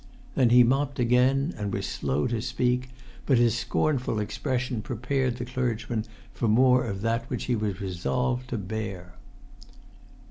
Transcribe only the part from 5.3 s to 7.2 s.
the clergyman for more of